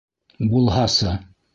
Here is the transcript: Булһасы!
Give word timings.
Булһасы! 0.55 1.15